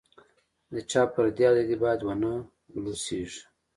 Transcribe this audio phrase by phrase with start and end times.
[0.71, 2.31] د چا فردي ازادي باید ونه
[2.71, 3.41] بلوسېږي.